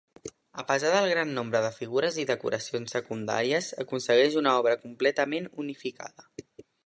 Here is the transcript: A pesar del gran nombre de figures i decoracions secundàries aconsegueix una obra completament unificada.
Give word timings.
A 0.61 0.65
pesar 0.69 0.93
del 0.95 1.11
gran 1.11 1.33
nombre 1.39 1.59
de 1.65 1.69
figures 1.75 2.17
i 2.23 2.25
decoracions 2.31 2.95
secundàries 2.97 3.69
aconsegueix 3.85 4.41
una 4.43 4.53
obra 4.63 4.75
completament 4.87 5.49
unificada. 5.65 6.29